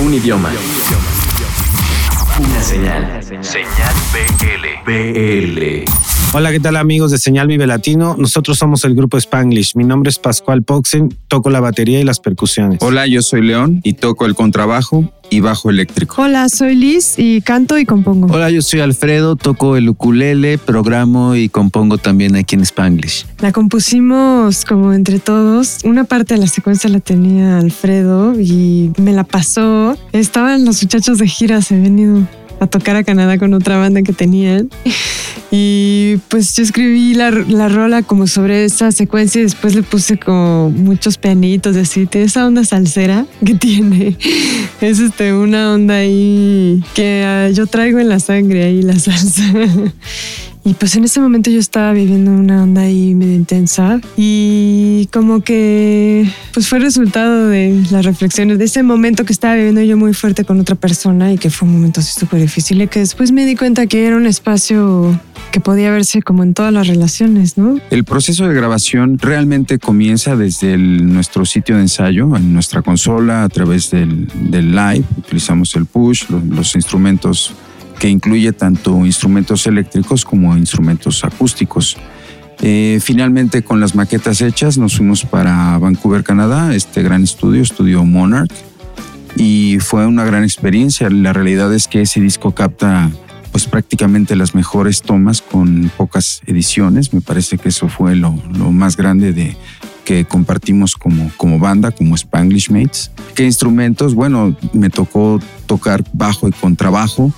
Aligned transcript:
Un 0.00 0.12
idioma. 0.12 0.50
Una 2.36 2.62
señal. 2.62 3.22
Señal 3.22 3.94
BL. 4.12 4.84
BL. 4.84 5.84
Hola, 6.32 6.50
¿qué 6.50 6.58
tal 6.58 6.74
amigos 6.74 7.12
de 7.12 7.18
Señal 7.18 7.46
Vive 7.46 7.64
Latino? 7.68 8.16
Nosotros 8.18 8.58
somos 8.58 8.84
el 8.84 8.96
grupo 8.96 9.18
Spanglish. 9.18 9.76
Mi 9.76 9.84
nombre 9.84 10.10
es 10.10 10.18
Pascual 10.18 10.64
Poxen, 10.64 11.16
toco 11.28 11.48
la 11.48 11.60
batería 11.60 12.00
y 12.00 12.02
las 12.02 12.18
percusiones. 12.18 12.80
Hola, 12.82 13.06
yo 13.06 13.22
soy 13.22 13.42
León 13.42 13.80
y 13.84 13.92
toco 13.92 14.26
el 14.26 14.34
contrabajo 14.34 15.12
y 15.30 15.40
bajo 15.40 15.70
eléctrico. 15.70 16.22
Hola, 16.22 16.48
soy 16.48 16.74
Liz 16.74 17.14
y 17.18 17.40
canto 17.40 17.78
y 17.78 17.84
compongo. 17.84 18.28
Hola, 18.32 18.50
yo 18.50 18.62
soy 18.62 18.80
Alfredo, 18.80 19.36
toco 19.36 19.76
el 19.76 19.88
ukulele, 19.88 20.58
programo 20.58 21.34
y 21.34 21.48
compongo 21.48 21.98
también 21.98 22.36
aquí 22.36 22.54
en 22.54 22.62
Spanglish. 22.62 23.26
La 23.40 23.52
compusimos 23.52 24.64
como 24.64 24.92
entre 24.92 25.18
todos. 25.18 25.78
Una 25.84 26.04
parte 26.04 26.34
de 26.34 26.40
la 26.40 26.46
secuencia 26.46 26.88
la 26.90 27.00
tenía 27.00 27.58
Alfredo 27.58 28.38
y 28.40 28.92
me 28.98 29.12
la 29.12 29.24
pasó. 29.24 29.96
Estaban 30.12 30.64
los 30.64 30.82
muchachos 30.82 31.18
de 31.18 31.28
gira, 31.28 31.62
se 31.62 31.74
han 31.74 31.82
venido 31.82 32.20
a 32.60 32.66
tocar 32.66 32.96
a 32.96 33.04
Canadá 33.04 33.38
con 33.38 33.54
otra 33.54 33.78
banda 33.78 34.02
que 34.02 34.12
tenían. 34.12 34.70
Y 35.56 36.16
pues 36.30 36.56
yo 36.56 36.64
escribí 36.64 37.14
la, 37.14 37.30
la, 37.30 37.68
rola 37.68 38.02
como 38.02 38.26
sobre 38.26 38.64
esa 38.64 38.90
secuencia 38.90 39.38
y 39.38 39.44
después 39.44 39.76
le 39.76 39.84
puse 39.84 40.18
como 40.18 40.68
muchos 40.70 41.16
pianitos, 41.16 41.76
así, 41.76 42.08
esa 42.10 42.44
onda 42.44 42.64
salsera 42.64 43.24
que 43.46 43.54
tiene. 43.66 44.16
Es 44.80 44.98
este, 44.98 45.32
una 45.32 45.72
onda 45.74 45.94
ahí 45.94 46.82
que 46.96 47.24
uh, 47.24 47.54
yo 47.54 47.68
traigo 47.68 48.00
en 48.00 48.08
la 48.08 48.18
sangre 48.18 48.64
ahí, 48.64 48.82
la 48.82 48.98
salsa. 48.98 49.44
Y 50.66 50.72
pues 50.72 50.96
en 50.96 51.04
ese 51.04 51.20
momento 51.20 51.50
yo 51.50 51.58
estaba 51.58 51.92
viviendo 51.92 52.30
una 52.30 52.62
onda 52.62 52.80
ahí 52.80 53.14
medio 53.14 53.34
intensa 53.34 54.00
y 55.04 55.06
como 55.06 55.40
que 55.40 56.26
pues 56.54 56.66
fue 56.66 56.78
resultado 56.78 57.48
de 57.48 57.84
las 57.90 58.06
reflexiones 58.06 58.58
de 58.58 58.64
ese 58.64 58.82
momento 58.82 59.26
que 59.26 59.34
estaba 59.34 59.54
viviendo 59.54 59.82
yo 59.82 59.98
muy 59.98 60.14
fuerte 60.14 60.46
con 60.46 60.58
otra 60.60 60.76
persona 60.76 61.30
y 61.30 61.36
que 61.36 61.50
fue 61.50 61.68
un 61.68 61.74
momento 61.74 62.00
así 62.00 62.18
súper 62.18 62.40
difícil 62.40 62.80
y 62.80 62.88
que 62.88 63.00
después 63.00 63.30
me 63.30 63.44
di 63.44 63.54
cuenta 63.54 63.86
que 63.86 64.06
era 64.06 64.16
un 64.16 64.24
espacio 64.24 65.20
que 65.52 65.60
podía 65.60 65.90
verse 65.90 66.22
como 66.22 66.42
en 66.42 66.54
todas 66.54 66.72
las 66.72 66.86
relaciones, 66.86 67.58
¿no? 67.58 67.78
El 67.90 68.04
proceso 68.04 68.48
de 68.48 68.54
grabación 68.54 69.18
realmente 69.18 69.78
comienza 69.78 70.36
desde 70.36 70.72
el, 70.72 71.12
nuestro 71.12 71.44
sitio 71.44 71.76
de 71.76 71.82
ensayo, 71.82 72.34
en 72.34 72.54
nuestra 72.54 72.80
consola, 72.80 73.44
a 73.44 73.48
través 73.50 73.90
del, 73.90 74.26
del 74.50 74.70
live, 74.70 75.04
utilizamos 75.18 75.76
el 75.76 75.84
push, 75.84 76.30
los, 76.30 76.42
los 76.44 76.74
instrumentos 76.76 77.52
que 77.98 78.08
incluye 78.08 78.52
tanto 78.52 79.04
instrumentos 79.04 79.66
eléctricos 79.66 80.24
como 80.24 80.56
instrumentos 80.56 81.22
acústicos. 81.24 81.98
Eh, 82.60 82.98
finalmente, 83.02 83.62
con 83.62 83.80
las 83.80 83.94
maquetas 83.94 84.40
hechas, 84.40 84.78
nos 84.78 84.96
fuimos 84.96 85.24
para 85.24 85.76
Vancouver, 85.78 86.22
Canadá, 86.22 86.74
este 86.74 87.02
gran 87.02 87.22
estudio, 87.22 87.62
estudio 87.62 88.04
Monarch, 88.04 88.52
y 89.36 89.78
fue 89.80 90.06
una 90.06 90.24
gran 90.24 90.44
experiencia. 90.44 91.10
La 91.10 91.32
realidad 91.32 91.72
es 91.74 91.88
que 91.88 92.02
ese 92.02 92.20
disco 92.20 92.52
capta 92.52 93.10
pues 93.52 93.66
prácticamente 93.66 94.34
las 94.34 94.56
mejores 94.56 95.02
tomas 95.02 95.40
con 95.40 95.90
pocas 95.96 96.40
ediciones. 96.46 97.12
Me 97.12 97.20
parece 97.20 97.56
que 97.56 97.68
eso 97.68 97.88
fue 97.88 98.16
lo, 98.16 98.36
lo 98.58 98.72
más 98.72 98.96
grande 98.96 99.32
de 99.32 99.56
que 100.04 100.24
compartimos 100.24 100.96
como, 100.96 101.30
como 101.36 101.58
banda, 101.58 101.90
como 101.90 102.14
Spanglish 102.14 102.70
Mates. 102.70 103.10
¿Qué 103.34 103.44
instrumentos? 103.44 104.14
Bueno, 104.14 104.56
me 104.72 104.90
tocó 104.90 105.40
tocar 105.66 106.04
bajo 106.12 106.48
y 106.48 106.52
contrabajo, 106.52 107.32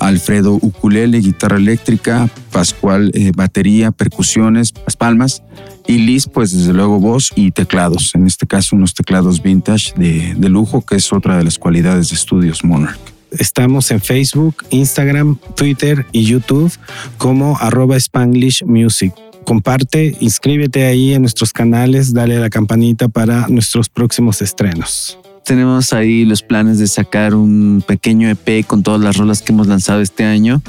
Alfredo 0.00 0.54
ukulele, 0.54 1.18
guitarra 1.18 1.58
eléctrica, 1.58 2.28
Pascual 2.50 3.10
eh, 3.14 3.32
batería, 3.34 3.92
percusiones, 3.92 4.72
las 4.84 4.96
palmas 4.96 5.42
y 5.86 5.98
Liz 5.98 6.26
pues 6.26 6.52
desde 6.52 6.72
luego 6.72 6.98
voz 6.98 7.30
y 7.36 7.52
teclados, 7.52 8.14
en 8.14 8.26
este 8.26 8.46
caso 8.46 8.76
unos 8.76 8.94
teclados 8.94 9.42
vintage 9.42 9.92
de, 9.96 10.34
de 10.36 10.48
lujo 10.48 10.82
que 10.82 10.96
es 10.96 11.12
otra 11.12 11.36
de 11.36 11.44
las 11.44 11.58
cualidades 11.58 12.10
de 12.10 12.16
estudios 12.16 12.64
Monarch. 12.64 12.98
Estamos 13.30 13.90
en 13.92 14.00
Facebook, 14.00 14.64
Instagram, 14.70 15.38
Twitter 15.54 16.06
y 16.10 16.24
YouTube 16.24 16.72
como 17.16 17.56
arroba 17.58 17.96
Spanglish 17.96 18.64
Music. 18.64 19.14
Comparte, 19.44 20.16
inscríbete 20.20 20.86
ahí 20.86 21.14
en 21.14 21.22
nuestros 21.22 21.52
canales, 21.52 22.12
dale 22.12 22.36
a 22.36 22.40
la 22.40 22.50
campanita 22.50 23.08
para 23.08 23.46
nuestros 23.48 23.88
próximos 23.88 24.42
estrenos 24.42 25.18
tenemos 25.50 25.92
ahí 25.92 26.24
los 26.24 26.44
planes 26.44 26.78
de 26.78 26.86
sacar 26.86 27.34
un 27.34 27.82
pequeño 27.84 28.28
EP 28.28 28.64
con 28.64 28.84
todas 28.84 29.00
las 29.00 29.16
rolas 29.16 29.42
que 29.42 29.52
hemos 29.52 29.66
lanzado 29.66 30.00
este 30.00 30.22
año. 30.22 30.62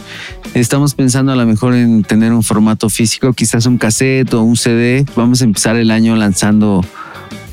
Estamos 0.55 0.95
pensando 0.95 1.31
a 1.31 1.35
lo 1.35 1.45
mejor 1.45 1.75
en 1.75 2.01
tener 2.01 2.33
un 2.33 2.41
formato 2.41 2.89
físico, 2.89 3.31
quizás 3.33 3.67
un 3.67 3.77
cassette 3.77 4.33
o 4.33 4.41
un 4.41 4.55
CD. 4.55 5.05
Vamos 5.15 5.41
a 5.41 5.43
empezar 5.43 5.75
el 5.75 5.91
año 5.91 6.15
lanzando 6.15 6.83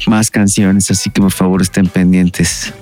más 0.07 0.31
canciones, 0.31 0.91
así 0.91 1.11
que 1.11 1.21
por 1.21 1.33
favor 1.33 1.61
estén 1.61 1.89
pendientes. 1.89 2.73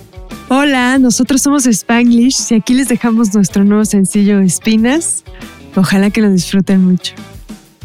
Hola, 0.49 0.97
nosotros 0.99 1.43
somos 1.43 1.67
Spanglish 1.67 2.53
y 2.53 2.55
aquí 2.55 2.75
les 2.75 2.87
dejamos 2.87 3.35
nuestro 3.35 3.65
nuevo 3.65 3.85
sencillo 3.85 4.39
Espinas. 4.39 5.25
Ojalá 5.75 6.11
que 6.11 6.21
lo 6.21 6.31
disfruten 6.31 6.85
mucho. 6.85 7.17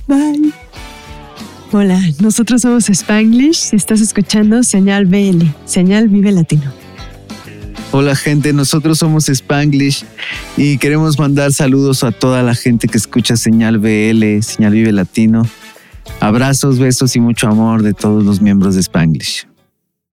Bye. 0.06 0.54
Hola, 1.74 2.02
nosotros 2.20 2.64
somos 2.64 2.90
Spanglish 2.90 3.70
y 3.72 3.78
estás 3.78 4.02
escuchando 4.02 4.62
Señal 4.62 5.06
BL, 5.06 5.46
Señal 5.64 6.10
Vive 6.10 6.34
Latino. 6.34 6.70
Hola 7.94 8.14
gente, 8.14 8.52
nosotros 8.52 9.00
somos 9.00 9.30
Spanglish 9.30 10.04
y 10.58 10.78
queremos 10.80 11.18
mandar 11.18 11.54
saludos 11.54 12.04
a 12.04 12.12
toda 12.12 12.44
la 12.44 12.56
gente 12.56 12.90
que 12.90 12.98
escucha 12.98 13.38
Señal 13.38 13.80
BL, 13.80 14.42
Señal 14.42 14.74
Vive 14.74 14.92
Latino. 14.92 15.44
Abrazos, 16.20 16.78
besos 16.78 17.16
y 17.16 17.22
mucho 17.22 17.48
amor 17.48 17.84
de 17.84 17.94
todos 17.94 18.26
los 18.26 18.42
miembros 18.42 18.76
de 18.76 18.82
Spanglish. 18.82 19.48